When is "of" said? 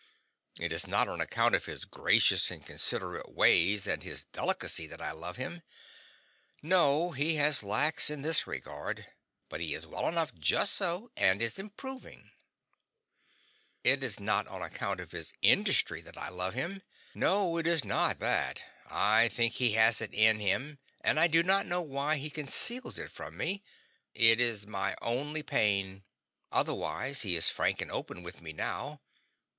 1.53-1.67, 14.99-15.11